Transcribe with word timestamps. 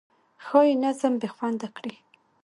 ښایي 0.45 0.73
نظم 0.83 1.13
بې 1.21 1.29
خونده 1.35 1.67
کړي. 1.75 1.95